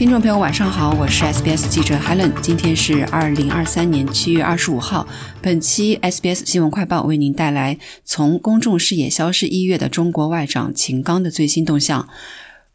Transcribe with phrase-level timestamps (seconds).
[0.00, 2.32] 听众朋友，晚上好，我是 SBS 记者 Helen。
[2.40, 5.06] 今天是二零二三年七月二十五号。
[5.42, 12.08] 本期 SBS 新闻快报为您带来从公众视野消失一月的中国外长秦刚的最新动向。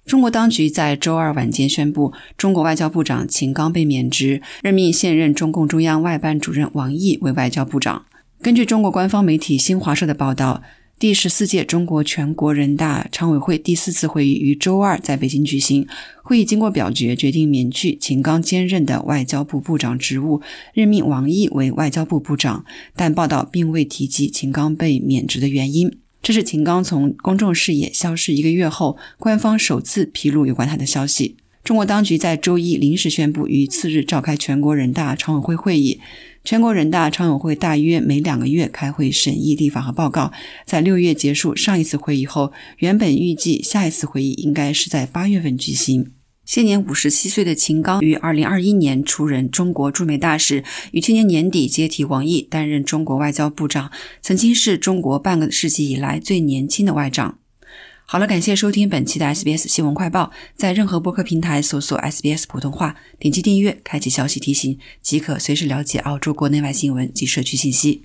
[0.06, 8.06] 中国当局在周二晚间宣布，中国外交部长秦刚被免职，任命现任中共中央外办主任王毅为外交部长。
[8.43, 10.62] 根据中国官方媒体新华社的报道。
[10.98, 15.86] 第十四届中国全国人大常委会第四次会议于周二在北京举行。
[16.24, 20.42] 会议经过表决，决定免去秦刚兼任的外交部部长职务，
[20.74, 22.64] 任命王毅为外交部部长。
[22.96, 26.00] 但报道并未提及秦刚被免职的原因。
[26.21, 31.36] 这是秦刚从公众视野消失一个月后，官方首次披露有关他的消息。
[31.65, 36.00] 中国当局在周一临时宣布，于次日召开全国人大常委会会议。
[36.44, 40.31] 全国人大常委会大约每两个月开会审议立法和报告。
[40.67, 46.12] 在六月结束上一次会议后，原本预计下一次会议应该是在八月份举行。
[46.45, 53.90] 现年五十七岁的秦刚于二零二一年出任中国驻美大使，于去年年底接替王毅担任中国外交部长，
[54.22, 57.40] 曾经是中国半个世纪以来最年轻的外长。
[58.08, 60.31] 好了，感谢收听本期的 SBS 新闻快报。
[60.56, 68.03] 在任何播客平台搜索 SBS 普通话，点击订阅，开启消息提醒，即可随时了解澳洲国内外新闻及社区信息。